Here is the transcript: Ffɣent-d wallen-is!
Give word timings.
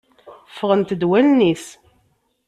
Ffɣent-d 0.53 1.01
wallen-is! 1.09 1.65